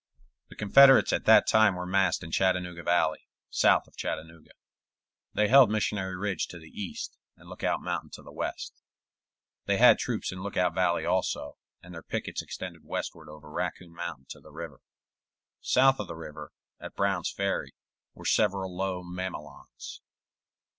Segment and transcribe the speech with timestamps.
[0.49, 3.19] The Confederates at that time were massed in Chattanooga Valley,
[3.51, 4.49] south of Chattanooga.
[5.35, 8.81] They held Missionary Ridge to the east, and Lookout Mountain to the west.
[9.65, 14.25] They had troops in Lookout Valley also, and their pickets extended westward over Raccoon Mountain
[14.29, 14.81] to the river.
[15.59, 17.75] South of the river, at Brown's Ferry,
[18.15, 20.01] were several low mamelons.